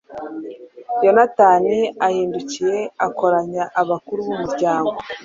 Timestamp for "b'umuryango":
4.25-4.95